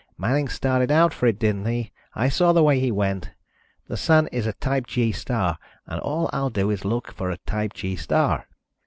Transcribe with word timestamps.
Manning 0.17 0.47
started 0.49 0.89
out 0.91 1.13
for 1.13 1.27
it, 1.27 1.37
didn't 1.37 1.67
he? 1.67 1.91
I 2.15 2.27
saw 2.27 2.53
the 2.53 2.63
way 2.63 2.79
he 2.79 2.91
went. 2.91 3.29
The 3.87 3.97
Sun 3.97 4.29
is 4.29 4.47
a 4.47 4.53
type 4.53 4.87
G 4.87 5.11
star 5.11 5.59
and 5.85 5.99
all 5.99 6.27
I'll 6.33 6.49
do 6.49 6.71
is 6.71 6.83
look 6.83 7.11
for 7.13 7.29
a 7.29 7.37
type 7.37 7.73
G 7.75 7.95
star." 7.95 8.47